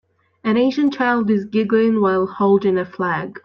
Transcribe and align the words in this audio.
An 0.43 0.57
Asian 0.57 0.89
child 0.89 1.29
is 1.29 1.45
giggling 1.45 2.01
while 2.01 2.25
holding 2.25 2.79
a 2.79 2.85
flag. 2.85 3.37